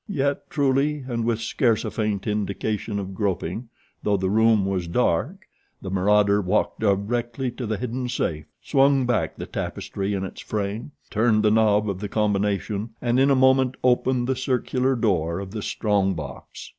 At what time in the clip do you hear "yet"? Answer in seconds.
0.09-0.49